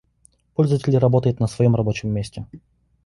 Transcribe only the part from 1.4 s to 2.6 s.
своем рабочем месте